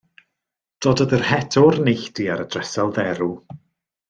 [0.85, 3.31] Dododd yr het o'r neilltu ar y dresel dderw.